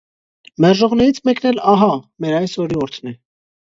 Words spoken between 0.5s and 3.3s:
Մերժողներից մեկն էլ, ահա՛, մեր այս օրիորդն է: